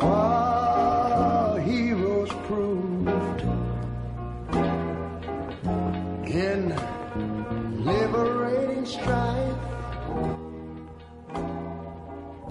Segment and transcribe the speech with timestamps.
[0.00, 3.42] Our heroes proved
[6.26, 6.74] in
[7.84, 9.54] liberating strife.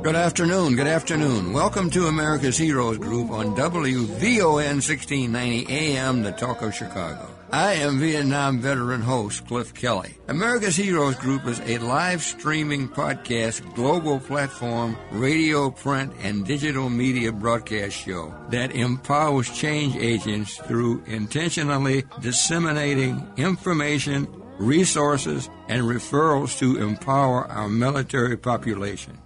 [0.01, 0.75] Good afternoon.
[0.75, 1.53] Good afternoon.
[1.53, 7.36] Welcome to America's Heroes Group on WVON 1690 AM, the Talk of Chicago.
[7.51, 10.17] I am Vietnam veteran host Cliff Kelly.
[10.27, 17.31] America's Heroes Group is a live streaming podcast, global platform, radio, print, and digital media
[17.31, 24.27] broadcast show that empowers change agents through intentionally disseminating information,
[24.59, 29.17] resources, and referrals to empower our military population.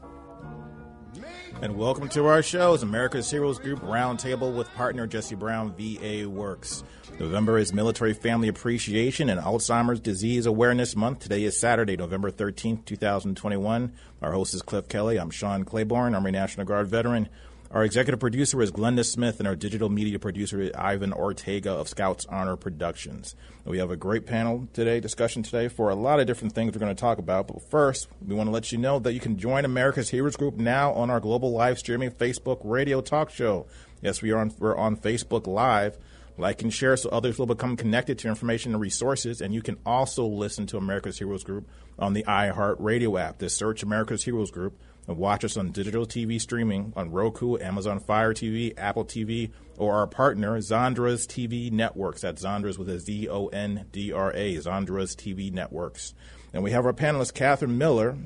[1.61, 6.83] And welcome to our shows, America's Heroes Group Roundtable with partner Jesse Brown, VA Works.
[7.19, 11.19] November is Military Family Appreciation and Alzheimer's Disease Awareness Month.
[11.19, 13.93] Today is Saturday, November 13th, 2021.
[14.23, 15.19] Our host is Cliff Kelly.
[15.19, 17.29] I'm Sean Claiborne, Army National Guard veteran.
[17.73, 21.87] Our executive producer is Glenda Smith, and our digital media producer is Ivan Ortega of
[21.87, 23.33] Scouts Honor Productions.
[23.63, 26.81] We have a great panel today, discussion today, for a lot of different things we're
[26.81, 27.47] going to talk about.
[27.47, 30.57] But first, we want to let you know that you can join America's Heroes Group
[30.57, 33.67] now on our global live streaming Facebook radio talk show.
[34.01, 35.97] Yes, we are on, we're on Facebook Live.
[36.41, 39.41] Like and share so others will become connected to information and resources.
[39.41, 41.69] And you can also listen to America's Heroes Group
[41.99, 43.39] on the iHeart Radio app.
[43.39, 47.99] Just search America's Heroes Group and watch us on digital TV streaming on Roku, Amazon
[47.99, 52.21] Fire TV, Apple TV, or our partner, Zondra's TV Networks.
[52.21, 56.15] That's Zondra's with a Z O N D R A, Zondra's TV Networks.
[56.53, 58.17] And we have our panelist, Catherine Miller.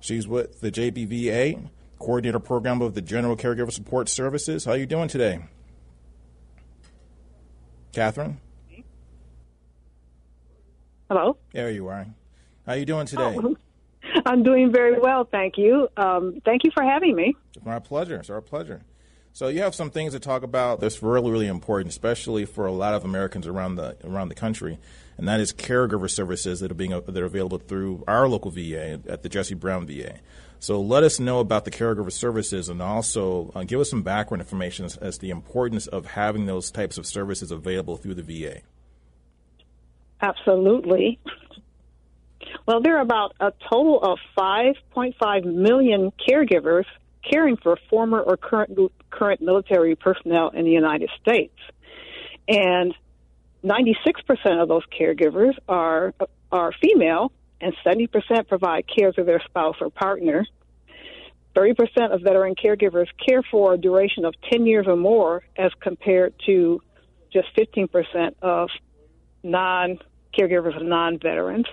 [0.00, 4.66] She's with the JBVA, coordinator program of the General Caregiver Support Services.
[4.66, 5.40] How are you doing today?
[7.94, 8.38] Catherine?
[11.08, 11.36] Hello.
[11.52, 12.06] There you are.
[12.66, 13.36] How are you doing today?
[13.38, 13.56] Oh,
[14.26, 15.88] I'm doing very well, thank you.
[15.96, 17.36] Um, thank you for having me.
[17.54, 18.16] It's my pleasure.
[18.16, 18.82] It's our pleasure.
[19.34, 22.72] So you have some things to talk about that's really, really important, especially for a
[22.72, 24.78] lot of Americans around the around the country,
[25.18, 29.00] and that is caregiver services that are being that are available through our local VA
[29.08, 30.20] at the Jesse Brown VA.
[30.60, 34.40] So let us know about the caregiver services, and also uh, give us some background
[34.40, 38.60] information as, as the importance of having those types of services available through the VA.
[40.20, 41.18] Absolutely.
[42.66, 46.84] Well, there are about a total of 5.5 million caregivers
[47.28, 48.78] caring for former or current
[49.10, 51.56] current military personnel in the United States,
[52.48, 52.94] and
[53.64, 56.14] 96% of those caregivers are
[56.52, 60.46] are female, and 70% provide care to their spouse or partner.
[61.56, 66.34] 30% of veteran caregivers care for a duration of 10 years or more, as compared
[66.46, 66.80] to
[67.32, 68.68] just 15% of
[69.42, 69.98] non
[70.36, 71.66] caregivers of non veterans.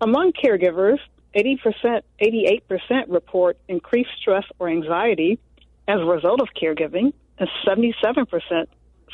[0.00, 0.98] Among caregivers,
[1.34, 5.38] 80%, 88% report increased stress or anxiety
[5.88, 8.66] as a result of caregiving, and 77%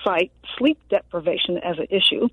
[0.05, 2.29] cite sleep deprivation as an issue.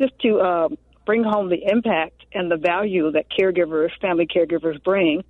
[0.00, 0.68] Just to uh,
[1.06, 5.24] bring home the impact and the value that caregivers, family caregivers bring.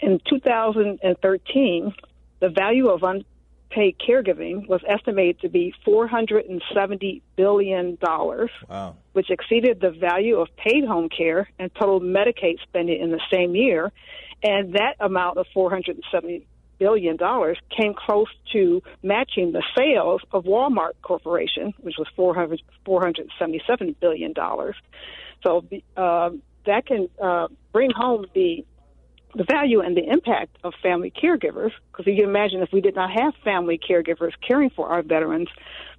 [0.00, 1.94] In 2013,
[2.40, 3.02] the value of
[3.70, 8.96] unpaid caregiving was estimated to be $470 billion, Wow.
[9.12, 13.54] which exceeded the value of paid home care and total Medicaid spending in the same
[13.54, 13.92] year.
[14.42, 16.44] And that amount of $470
[16.78, 17.18] billion
[17.76, 24.32] came close to matching the sales of Walmart Corporation, which was 400, $477 billion.
[25.44, 25.64] So
[25.96, 26.30] uh,
[26.66, 28.64] that can uh, bring home the
[29.34, 31.72] the value and the impact of family caregivers.
[31.90, 35.48] Because you can imagine if we did not have family caregivers caring for our veterans,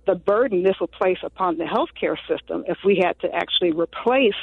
[0.05, 4.33] the burden this would place upon the healthcare system if we had to actually replace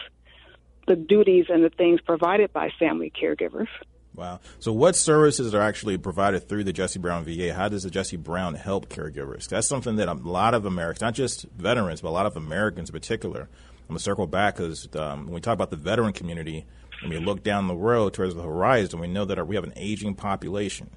[0.87, 3.69] the duties and the things provided by family caregivers.
[4.15, 4.41] Wow.
[4.61, 7.53] So, what services are actually provided through the Jesse Brown VA?
[7.53, 9.47] How does the Jesse Brown help caregivers?
[9.47, 12.89] That's something that a lot of Americans, not just veterans, but a lot of Americans
[12.89, 16.15] in particular, I'm going to circle back because um, when we talk about the veteran
[16.15, 16.65] community,
[17.03, 19.65] And we look down the road towards the horizon, we know that our, we have
[19.65, 20.91] an aging population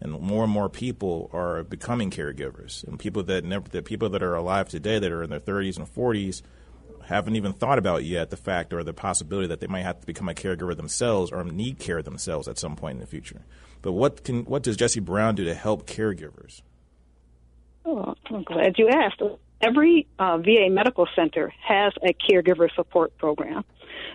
[0.00, 2.84] and more and more people are becoming caregivers.
[2.84, 5.76] And people that never, the people that are alive today that are in their 30s
[5.76, 6.42] and 40s
[7.04, 10.06] haven't even thought about yet the fact or the possibility that they might have to
[10.06, 13.42] become a caregiver themselves or need care themselves at some point in the future.
[13.82, 16.62] But what can what does Jesse Brown do to help caregivers?
[17.84, 19.22] Oh, I'm glad you asked.
[19.60, 23.64] Every uh, VA medical center has a caregiver support program.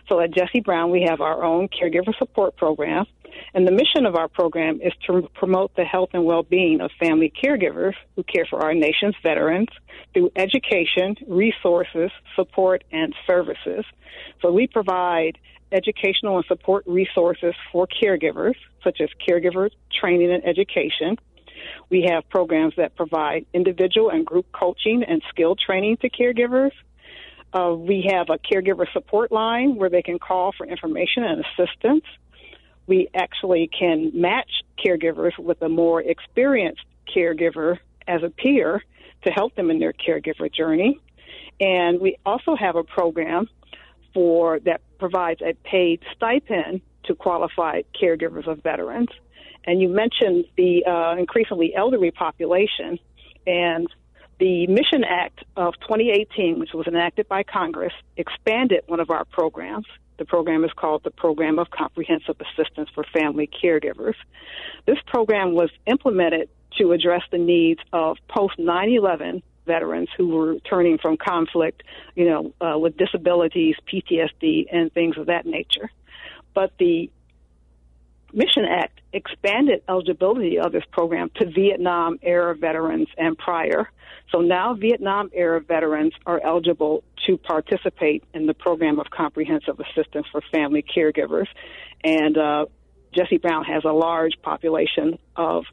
[0.08, 3.06] So at Jesse Brown, we have our own caregiver support program.
[3.54, 7.32] And the mission of our program is to promote the health and well-being of family
[7.44, 9.68] caregivers who care for our nation's veterans
[10.14, 13.84] through education, resources, support, and services.
[14.42, 15.38] So we provide
[15.72, 19.70] educational and support resources for caregivers, such as caregiver
[20.00, 21.18] training and education.
[21.90, 26.72] We have programs that provide individual and group coaching and skill training to caregivers.
[27.56, 32.04] Uh, we have a caregiver support line where they can call for information and assistance.
[32.86, 34.52] We actually can match
[34.86, 36.84] caregivers with a more experienced
[37.16, 38.84] caregiver as a peer
[39.24, 41.00] to help them in their caregiver journey.
[41.62, 43.48] And we also have a program
[44.14, 49.10] for that provides a paid stipend to qualified caregivers of veterans.
[49.64, 53.00] And you mentioned the uh, increasingly elderly population,
[53.48, 53.88] and
[54.40, 59.86] the Mission Act of 2018, which was enacted by Congress, expanded one of our programs.
[60.18, 64.16] The program is called the Program of Comprehensive Assistance for Family Caregivers.
[64.86, 70.48] This program was implemented to address the needs of post 9 11 veterans who were
[70.54, 71.84] returning from conflict,
[72.16, 75.90] you know, uh, with disabilities, PTSD, and things of that nature.
[76.54, 77.10] But the
[78.34, 83.90] Mission Act expanded eligibility of this program to Vietnam era veterans and prior.
[84.32, 90.26] So now Vietnam era veterans are eligible to participate in the program of comprehensive assistance
[90.32, 91.48] for family caregivers.
[92.04, 92.66] And uh,
[93.16, 95.64] Jesse Brown has a large population of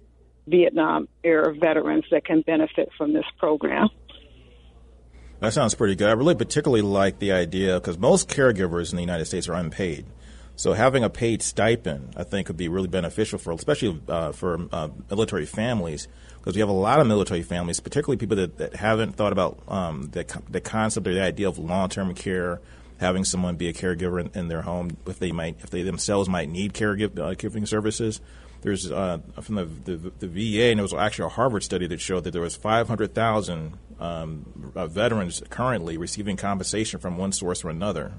[0.46, 3.88] Vietnam era veterans that can benefit from this program.
[5.40, 6.08] That sounds pretty good.
[6.08, 10.06] I really particularly like the idea because most caregivers in the United States are unpaid.
[10.56, 14.68] So having a paid stipend, I think, could be really beneficial for, especially uh, for
[14.70, 16.08] uh, military families,
[16.38, 19.62] because we have a lot of military families, particularly people that, that haven't thought about
[19.68, 22.60] um, the, the concept or the idea of long-term care,
[22.98, 26.28] having someone be a caregiver in, in, their home if they might, if they themselves
[26.28, 28.20] might need caregiving uh, services.
[28.60, 32.00] There's uh, from the, the, the VA, and it was actually a Harvard study that
[32.00, 37.70] showed that there was 500,000 um, uh, veterans currently receiving compensation from one source or
[37.70, 38.12] another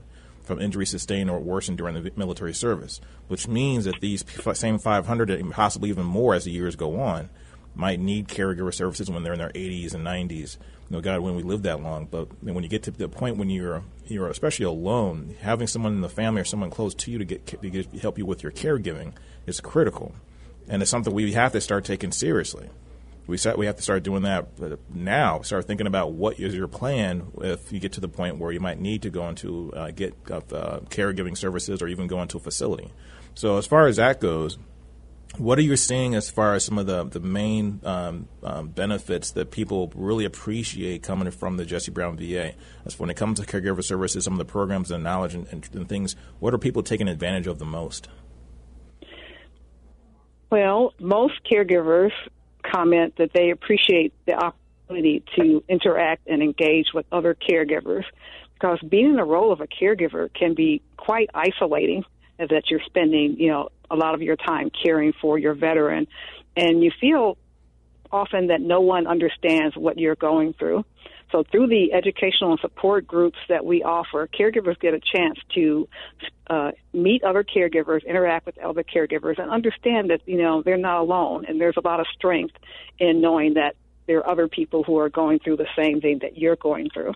[0.43, 4.23] from injury sustained or worsened during the military service, which means that these
[4.53, 7.29] same 500 and possibly even more as the years go on
[7.75, 10.57] might need caregiver services when they're in their 80s and 90s.
[10.89, 13.37] You know, God, when we live that long, but when you get to the point
[13.37, 17.17] when you're you're especially alone, having someone in the family or someone close to you
[17.17, 19.13] to get, to get help you with your caregiving
[19.47, 20.13] is critical,
[20.67, 22.69] and it's something we have to start taking seriously
[23.25, 24.47] we start, we have to start doing that
[24.93, 25.41] now.
[25.41, 28.59] Start thinking about what is your plan if you get to the point where you
[28.59, 30.41] might need to go into uh, get uh,
[30.89, 32.91] caregiving services or even go into a facility.
[33.35, 34.57] So as far as that goes,
[35.37, 39.31] what are you seeing as far as some of the the main um, um, benefits
[39.31, 42.53] that people really appreciate coming from the Jesse Brown VA?
[42.85, 45.67] As when it comes to caregiver services, some of the programs and knowledge and, and,
[45.73, 48.09] and things, what are people taking advantage of the most?
[50.51, 52.11] Well, most caregivers
[52.73, 58.03] comment that they appreciate the opportunity to interact and engage with other caregivers
[58.53, 62.03] because being in the role of a caregiver can be quite isolating
[62.37, 66.07] that you're spending, you know, a lot of your time caring for your veteran
[66.55, 67.37] and you feel
[68.11, 70.85] often that no one understands what you're going through.
[71.33, 75.89] So through the educational and support groups that we offer, caregivers get a chance to
[76.47, 81.01] uh, meet other caregivers, interact with other caregivers, and understand that you know they're not
[81.01, 81.45] alone.
[81.47, 82.53] And there's a lot of strength
[82.99, 83.75] in knowing that
[84.05, 87.13] there are other people who are going through the same thing that you're going through.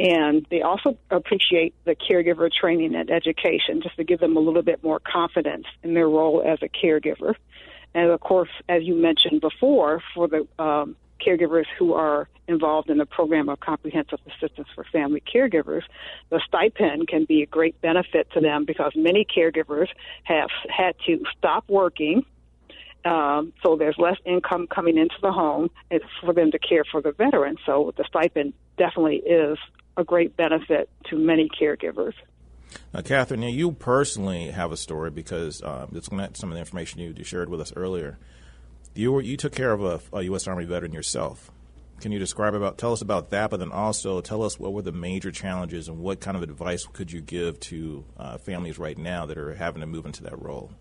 [0.00, 4.62] And they also appreciate the caregiver training and education just to give them a little
[4.62, 7.34] bit more confidence in their role as a caregiver.
[7.94, 12.98] And of course, as you mentioned before, for the um, caregivers who are involved in
[12.98, 15.82] the program of comprehensive assistance for family caregivers,
[16.30, 19.88] the stipend can be a great benefit to them because many caregivers
[20.24, 22.24] have had to stop working.
[23.04, 25.70] Um, so there's less income coming into the home
[26.20, 27.56] for them to care for the veteran.
[27.66, 29.58] So the stipend definitely is
[29.96, 32.14] a great benefit to many caregivers.
[32.94, 37.24] Now, Catherine, you personally have a story because um, it's some of the information you
[37.24, 38.18] shared with us earlier.
[38.94, 40.46] You were you took care of a, a U.S.
[40.46, 41.50] Army veteran yourself.
[42.00, 44.82] Can you describe about tell us about that, but then also tell us what were
[44.82, 48.98] the major challenges and what kind of advice could you give to uh, families right
[48.98, 50.72] now that are having to move into that role?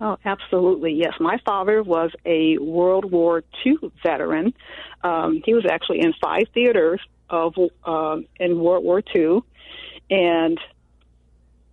[0.00, 0.94] Oh, absolutely.
[0.94, 1.12] Yes.
[1.20, 4.52] My father was a World War II veteran.
[5.04, 9.42] Um, he was actually in five theaters of um, in World War II.
[10.10, 10.58] And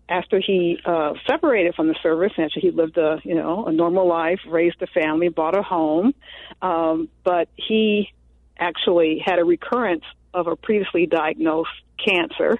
[0.09, 4.07] after he uh, separated from the service, after he lived a you know a normal
[4.07, 6.13] life, raised a family, bought a home,
[6.61, 8.09] um, but he
[8.57, 11.69] actually had a recurrence of a previously diagnosed
[12.03, 12.57] cancer.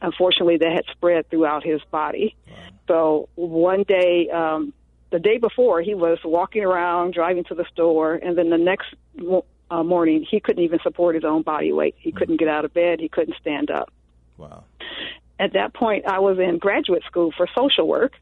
[0.00, 2.36] Unfortunately, that had spread throughout his body.
[2.88, 4.74] So one day, um,
[5.10, 8.88] the day before, he was walking around, driving to the store, and then the next
[9.70, 11.94] uh, morning, he couldn't even support his own body weight.
[11.98, 13.00] He couldn't get out of bed.
[13.00, 13.90] He couldn't stand up.
[14.36, 14.64] Wow
[15.38, 18.12] at that point, I was in graduate school for social work.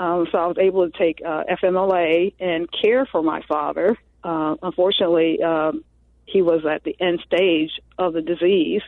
[0.00, 3.96] Um, so I was able to take uh, FMLA and care for my father.
[4.22, 5.84] Uh, unfortunately, um,
[6.24, 8.82] he was at the end stage of the disease,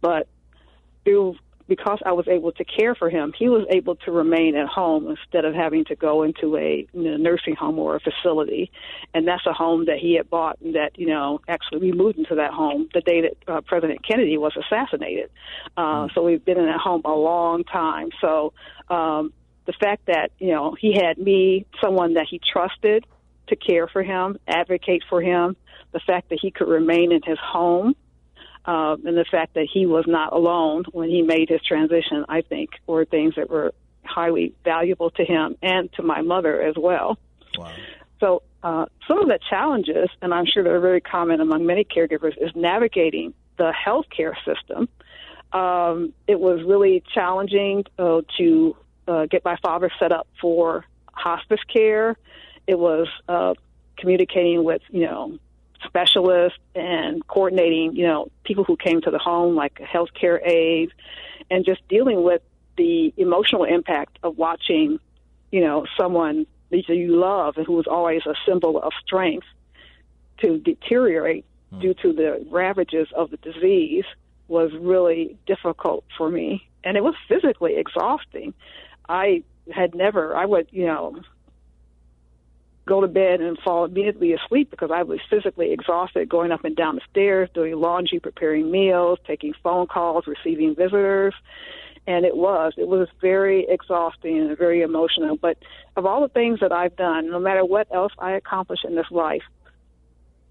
[0.00, 0.26] but
[1.04, 1.36] through
[1.68, 5.06] because I was able to care for him, he was able to remain at home
[5.08, 8.72] instead of having to go into a you know, nursing home or a facility.
[9.14, 12.18] And that's a home that he had bought and that, you know, actually we moved
[12.18, 15.30] into that home the day that uh, President Kennedy was assassinated.
[15.76, 16.14] Uh, mm.
[16.14, 18.08] So we've been in that home a long time.
[18.20, 18.54] So
[18.88, 19.32] um,
[19.66, 23.04] the fact that, you know, he had me, someone that he trusted
[23.48, 25.56] to care for him, advocate for him,
[25.92, 27.94] the fact that he could remain in his home
[28.68, 32.42] uh, and the fact that he was not alone when he made his transition, I
[32.42, 33.72] think, were things that were
[34.04, 37.18] highly valuable to him and to my mother as well.
[37.56, 37.72] Wow.
[38.20, 42.36] So, uh, some of the challenges, and I'm sure they're very common among many caregivers,
[42.38, 44.86] is navigating the healthcare system.
[45.52, 50.84] Um, it was really challenging uh, to uh, get my father set up for
[51.14, 52.16] hospice care.
[52.66, 53.54] It was uh,
[53.96, 55.38] communicating with, you know,
[55.86, 60.92] specialists and coordinating, you know, people who came to the home, like healthcare aides,
[61.50, 62.42] and just dealing with
[62.76, 64.98] the emotional impact of watching,
[65.50, 69.46] you know, someone that you love and who was always a symbol of strength
[70.42, 71.80] to deteriorate hmm.
[71.80, 74.04] due to the ravages of the disease
[74.48, 76.66] was really difficult for me.
[76.84, 78.54] And it was physically exhausting.
[79.08, 79.42] I
[79.72, 81.20] had never, I would, you know,
[82.88, 86.74] go to bed and fall immediately asleep because I was physically exhausted going up and
[86.74, 91.34] down the stairs, doing laundry, preparing meals, taking phone calls, receiving visitors.
[92.06, 95.36] And it was, it was very exhausting and very emotional.
[95.36, 95.58] But
[95.96, 99.10] of all the things that I've done, no matter what else I accomplish in this
[99.10, 99.42] life,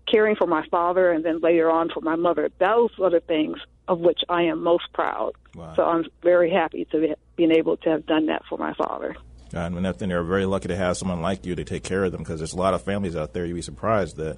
[0.06, 3.58] caring for my father and then later on for my mother, those are the things
[3.88, 5.34] of which I am most proud.
[5.56, 5.74] Wow.
[5.76, 9.16] So I'm very happy to be, being able to have done that for my father.
[9.54, 12.40] And they're very lucky to have someone like you to take care of them because
[12.40, 14.38] there's a lot of families out there you'd be surprised that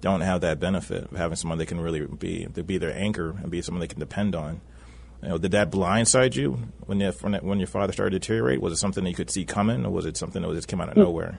[0.00, 3.30] don't have that benefit of having someone they can really be to be their anchor
[3.30, 4.60] and be someone they can depend on.
[5.22, 8.60] You know, did that blindside you when you, when your father started to deteriorate?
[8.60, 10.80] Was it something that you could see coming, or was it something that just came
[10.80, 11.38] out of nowhere?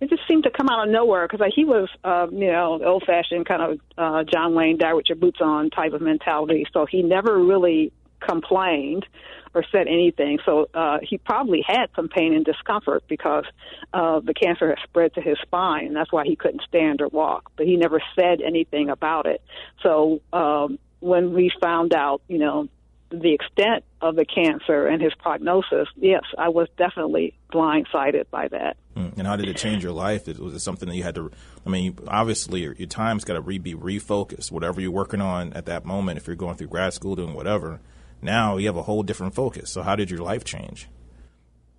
[0.00, 3.46] It just seemed to come out of nowhere because he was, uh, you know, old-fashioned
[3.46, 6.64] kind of uh, John Wayne, die with your boots on type of mentality.
[6.72, 9.06] So he never really complained
[9.54, 10.38] or said anything.
[10.44, 13.44] So uh, he probably had some pain and discomfort because
[13.92, 17.08] uh, the cancer had spread to his spine, and that's why he couldn't stand or
[17.08, 17.50] walk.
[17.56, 19.42] But he never said anything about it.
[19.82, 22.68] So um, when we found out, you know,
[23.10, 28.76] the extent of the cancer and his prognosis, yes, I was definitely blindsided by that.
[28.96, 29.08] Hmm.
[29.16, 30.28] And how did it change your life?
[30.38, 31.30] Was it something that you had to?
[31.66, 34.52] I mean, obviously, your, your time's got to re- be refocused.
[34.52, 37.80] Whatever you're working on at that moment, if you're going through grad school, doing whatever,
[38.22, 39.70] now you have a whole different focus.
[39.70, 40.88] So how did your life change?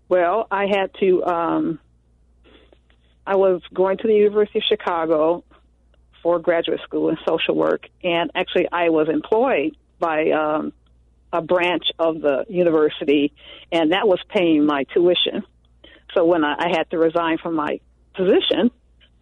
[0.10, 1.24] Well, I had to.
[1.24, 1.80] Um,
[3.26, 5.44] I was going to the University of Chicago
[6.24, 10.74] for graduate school in social work, and actually, I was employed by um,
[11.32, 13.32] a branch of the university,
[13.72, 15.44] and that was paying my tuition.
[16.14, 17.80] So when I, I had to resign from my
[18.14, 18.72] position,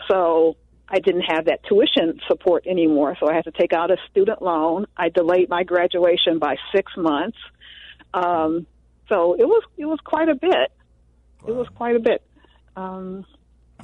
[0.10, 0.58] so
[0.90, 4.42] I didn't have that tuition support anymore, so I had to take out a student
[4.42, 4.88] loan.
[4.98, 7.38] I delayed my graduation by six months.
[8.14, 8.66] Um,
[9.08, 10.72] so it was it was quite a bit.
[11.42, 11.48] Wow.
[11.48, 12.24] It was quite a bit.
[12.76, 13.26] Um,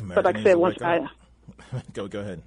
[0.04, 1.08] but like I said, once I
[1.94, 2.42] go go ahead.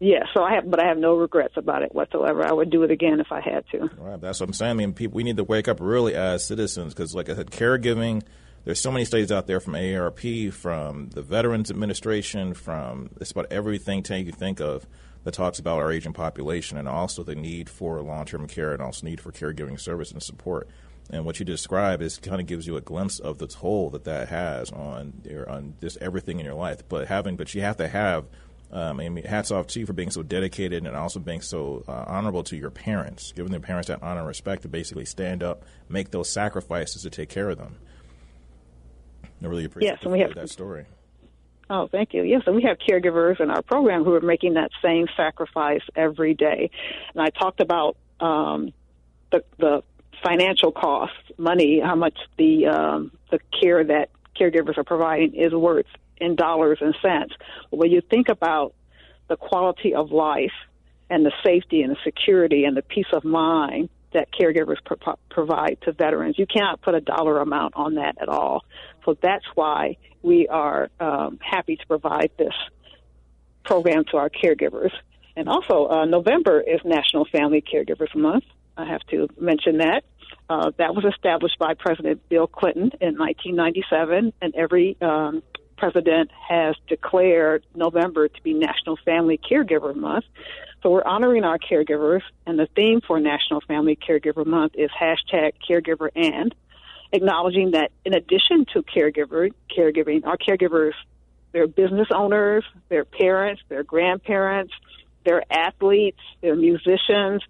[0.00, 2.46] Yeah, so I have, but I have no regrets about it whatsoever.
[2.46, 3.80] I would do it again if I had to.
[3.80, 4.70] All right, that's what I'm saying.
[4.70, 7.50] I mean, people, we need to wake up really as citizens because, like I said,
[7.50, 8.22] caregiving
[8.68, 13.46] there's so many studies out there from AARP, from the Veterans Administration, from it's about
[13.50, 14.86] everything you think of
[15.24, 19.06] that talks about our aging population and also the need for long-term care and also
[19.06, 20.68] need for caregiving service and support.
[21.08, 24.04] And what you describe is kind of gives you a glimpse of the toll that
[24.04, 26.86] that has on your, on just everything in your life.
[26.90, 28.26] But having, but you have to have
[28.70, 31.84] Um, I mean, hats off to you for being so dedicated and also being so
[31.88, 35.42] uh, honorable to your parents, giving their parents that honor and respect to basically stand
[35.42, 37.76] up, make those sacrifices to take care of them.
[39.42, 40.86] I really appreciate Yes, and we have- that story.
[41.70, 42.22] Oh, thank you.
[42.22, 46.32] Yes, and we have caregivers in our program who are making that same sacrifice every
[46.32, 46.70] day.
[47.14, 48.72] And I talked about um,
[49.30, 49.82] the the
[50.22, 55.86] financial costs, money, how much the um, the care that caregivers are providing is worth
[56.16, 57.34] in dollars and cents.
[57.70, 58.72] But when you think about
[59.28, 60.52] the quality of life
[61.10, 65.78] and the safety and the security and the peace of mind that caregivers pro- provide
[65.82, 68.64] to veterans, you cannot put a dollar amount on that at all.
[69.08, 72.52] So that's why we are um, happy to provide this
[73.64, 74.90] program to our caregivers.
[75.34, 78.44] And also, uh, November is National Family Caregivers Month.
[78.76, 80.02] I have to mention that.
[80.50, 85.42] Uh, that was established by President Bill Clinton in 1997, and every um,
[85.78, 90.26] president has declared November to be National Family Caregiver Month.
[90.82, 95.52] So we're honoring our caregivers, and the theme for National Family Caregiver Month is hashtag
[95.66, 96.54] caregiver and,
[97.12, 100.92] acknowledging that in addition to caregiver caregiving, our caregivers,
[101.52, 104.72] they're business owners, they're parents, they're grandparents,
[105.24, 107.42] they're athletes, they're musicians.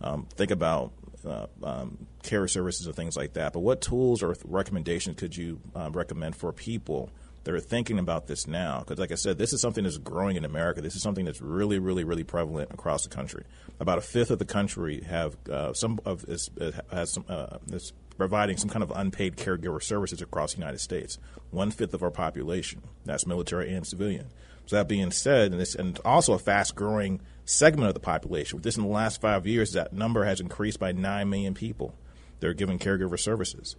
[0.02, 0.92] um, think about
[1.24, 3.54] uh, um, care services and things like that?
[3.54, 7.12] But what tools or recommendations could you uh, recommend for people?
[7.46, 8.80] That are thinking about this now.
[8.80, 10.82] Because, like I said, this is something that's growing in America.
[10.82, 13.46] This is something that's really, really, really prevalent across the country.
[13.80, 16.50] About a fifth of the country have uh, some of is,
[16.92, 21.18] has some uh, is providing some kind of unpaid caregiver services across the United States.
[21.52, 22.82] One fifth of our population.
[23.06, 24.28] That's military and civilian.
[24.66, 28.62] So that being said, and, this, and also a fast growing segment of the population.
[28.62, 31.94] This in the last five years, that number has increased by nine million people.
[32.40, 33.76] They're giving caregiver services.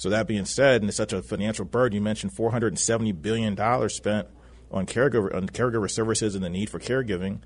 [0.00, 3.94] So that being said, and it's such a financial burden, you mentioned 470 billion dollars
[3.94, 4.28] spent
[4.70, 7.40] on caregiver on caregiver services and the need for caregiving.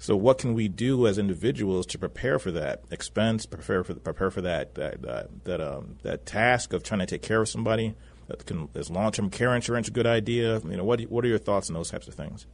[0.00, 4.32] So what can we do as individuals to prepare for that expense, prepare for prepare
[4.32, 7.94] for that that uh, that um, that task of trying to take care of somebody?
[8.26, 10.58] That can, is long term care insurance a good idea?
[10.58, 12.44] You know, what what are your thoughts on those types of things?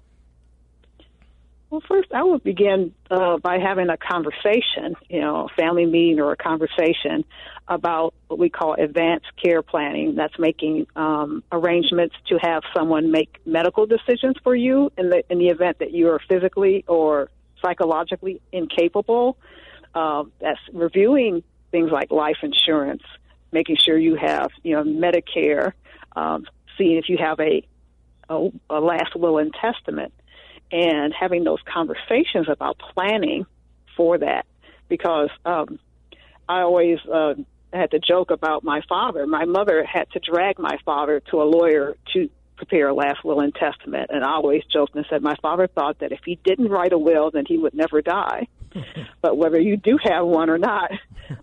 [1.69, 6.21] Well, first, I would begin uh, by having a conversation, you know, a family meeting
[6.21, 7.25] or a conversation
[7.67, 10.15] about what we call advanced care planning.
[10.15, 15.39] That's making um, arrangements to have someone make medical decisions for you in the in
[15.39, 19.37] the event that you are physically or psychologically incapable.
[19.93, 23.03] Uh, that's reviewing things like life insurance,
[23.51, 25.73] making sure you have, you know, Medicare,
[26.15, 26.47] um,
[26.79, 27.67] seeing if you have a,
[28.29, 30.13] a, a last will and testament
[30.71, 33.47] and having those conversations about planning
[33.97, 34.47] for that
[34.89, 35.79] because um,
[36.49, 37.35] I always uh,
[37.73, 39.27] had to joke about my father.
[39.27, 43.41] My mother had to drag my father to a lawyer to prepare a last will
[43.41, 46.69] and testament, and I always joked and said my father thought that if he didn't
[46.69, 48.49] write a will, then he would never die.
[49.23, 50.91] but whether you do have one or not,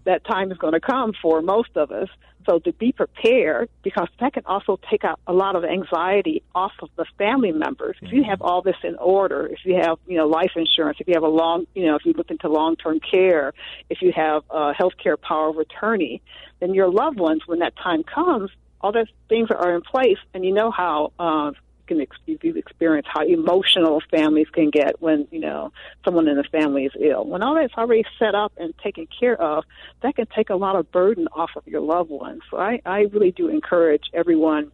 [0.05, 2.09] that time is going to come for most of us.
[2.45, 6.73] So to be prepared, because that can also take out a lot of anxiety off
[6.81, 7.95] of the family members.
[8.01, 11.07] If you have all this in order, if you have, you know, life insurance, if
[11.07, 13.53] you have a long, you know, if you look into long-term care,
[13.89, 16.21] if you have a health care power of attorney,
[16.59, 20.43] then your loved ones, when that time comes, all those things are in place, and
[20.43, 21.51] you know how uh,
[21.93, 25.71] can ex- you've experienced how emotional families can get when you know
[26.03, 27.25] someone in the family is ill.
[27.25, 29.63] When all that's already set up and taken care of,
[30.01, 32.41] that can take a lot of burden off of your loved ones.
[32.49, 34.71] So I, I really do encourage everyone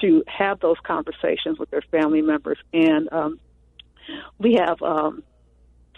[0.00, 3.40] to have those conversations with their family members, and um,
[4.38, 4.80] we have.
[4.82, 5.22] Um,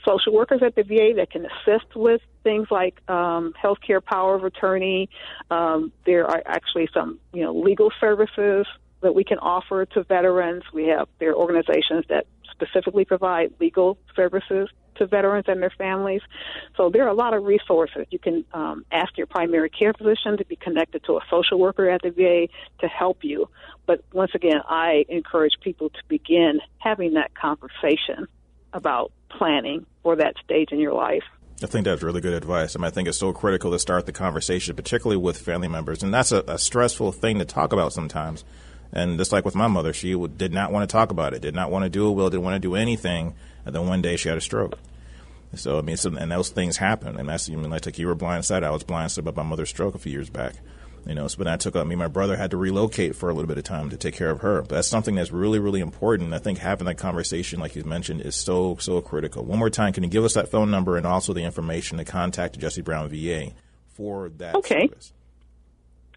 [0.06, 4.44] social workers at the VA that can assist with things like um, healthcare power of
[4.44, 5.10] attorney.
[5.50, 8.64] Um, there are actually some, you know, legal services
[9.00, 10.64] that we can offer to veterans.
[10.72, 16.20] We have there are organizations that specifically provide legal services to veterans and their families.
[16.76, 18.06] So there are a lot of resources.
[18.10, 21.88] You can um, ask your primary care physician to be connected to a social worker
[21.88, 22.48] at the VA
[22.80, 23.48] to help you.
[23.86, 28.26] But once again, I encourage people to begin having that conversation
[28.72, 31.22] about planning for that stage in your life.
[31.62, 32.76] I think that's really good advice.
[32.76, 36.02] I mean, I think it's so critical to start the conversation, particularly with family members.
[36.02, 38.44] And that's a, a stressful thing to talk about sometimes.
[38.92, 41.42] And just like with my mother, she would, did not want to talk about it,
[41.42, 43.34] did not want to do a will, didn't want to do anything.
[43.66, 44.78] And then one day she had a stroke.
[45.54, 47.18] So, I mean, so, and those things happen.
[47.18, 48.64] And that's, I mean, like, you were blindsided.
[48.64, 50.54] I was blindsided by my mother's stroke a few years back.
[51.06, 51.94] You know, so, but I took up me.
[51.94, 54.40] My brother had to relocate for a little bit of time to take care of
[54.40, 54.60] her.
[54.60, 56.34] But that's something that's really, really important.
[56.34, 59.44] I think having that conversation, like you mentioned, is so, so critical.
[59.44, 62.04] One more time, can you give us that phone number and also the information to
[62.04, 63.52] contact Jesse Brown VA
[63.94, 64.88] for that okay.
[64.88, 65.12] service?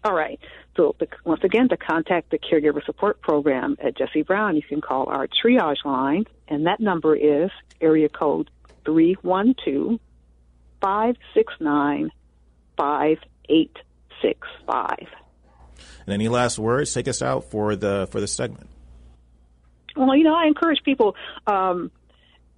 [0.04, 0.40] All right.
[0.76, 4.80] So the, once again, to contact the Caregiver Support Program at Jesse Brown, you can
[4.80, 8.50] call our triage line, and that number is area code
[8.84, 10.00] 312
[10.80, 12.10] 569
[12.76, 15.08] 5865.
[16.06, 16.92] And any last words?
[16.92, 18.68] Take us out for the for the segment.
[19.94, 21.14] Well, you know, I encourage people,
[21.46, 21.92] um,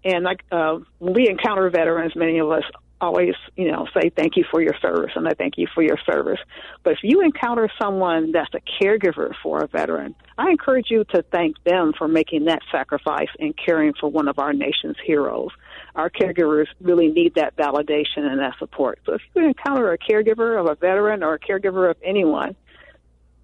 [0.04, 2.64] and like uh, when we encounter veterans, many of us
[3.04, 5.98] always, you know, say thank you for your service and I thank you for your
[6.10, 6.40] service.
[6.82, 11.22] But if you encounter someone that's a caregiver for a veteran, I encourage you to
[11.30, 15.50] thank them for making that sacrifice and caring for one of our nation's heroes.
[15.94, 18.98] Our caregivers really need that validation and that support.
[19.06, 22.56] So if you encounter a caregiver of a veteran or a caregiver of anyone,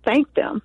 [0.04, 0.62] thank them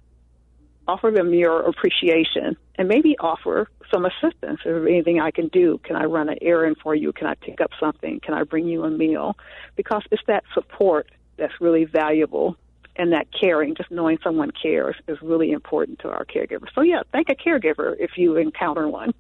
[0.88, 4.60] offer them your appreciation and maybe offer some assistance.
[4.60, 5.80] Is there anything I can do?
[5.84, 7.12] Can I run an errand for you?
[7.14, 8.20] Can I pick up something?
[8.20, 9.38] Can I bring you a meal?
[9.76, 12.58] Because it's that support that's really valuable
[12.96, 16.70] and that caring, just knowing someone cares, is really important to our caregivers.
[16.74, 19.14] So, yeah, thank a caregiver if you encounter one.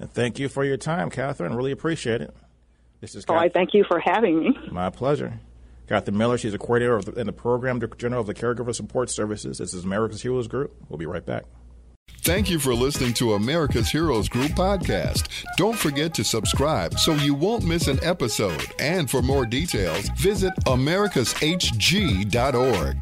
[0.00, 1.54] And thank you for your time, Catherine.
[1.54, 2.34] Really appreciate it.
[3.00, 4.58] This is oh, I thank you for having me.
[4.72, 5.38] My pleasure.
[5.88, 9.58] Catherine Miller, she's a coordinator the, in the Program General of the Caregiver Support Services.
[9.58, 10.76] This is America's Heroes Group.
[10.88, 11.44] We'll be right back.
[12.22, 15.28] Thank you for listening to America's Heroes Group podcast.
[15.56, 18.66] Don't forget to subscribe so you won't miss an episode.
[18.78, 22.96] And for more details, visit americashg.org.